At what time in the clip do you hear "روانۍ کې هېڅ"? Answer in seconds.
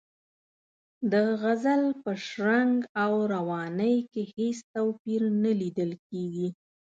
3.33-4.57